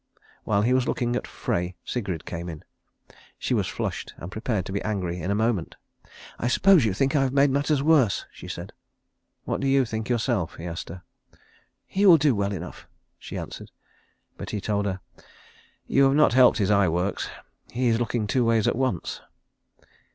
[0.45, 2.63] While he was looking at Frey Sigrid came in.
[3.37, 5.75] She was flushed, and prepared to be angry in a moment.
[6.39, 8.73] "I suppose you think I have made matters worse," she said.
[9.43, 11.03] "What do you think yourself?" he asked her.
[11.85, 12.87] "He will do well enough,"
[13.19, 13.69] she answered.
[14.37, 15.01] But he told her,
[15.85, 17.29] "You have not helped his eye works.
[17.71, 19.21] He is looking two ways at once."